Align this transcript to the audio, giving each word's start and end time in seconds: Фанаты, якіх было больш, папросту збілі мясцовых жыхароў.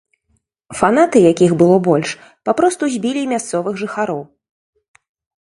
Фанаты, 0.79 1.17
якіх 1.31 1.51
было 1.61 1.75
больш, 1.89 2.09
папросту 2.49 2.83
збілі 2.97 3.21
мясцовых 3.35 3.73
жыхароў. 3.83 4.21